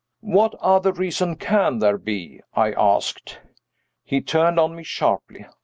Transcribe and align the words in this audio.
"What 0.23 0.55
other 0.61 0.91
reason 0.91 1.35
can 1.35 1.77
there 1.77 1.99
be?" 1.99 2.41
I 2.55 2.71
asked. 2.71 3.37
He 4.03 4.19
turned 4.19 4.59
on 4.59 4.75
me 4.75 4.81
sharply. 4.81 5.45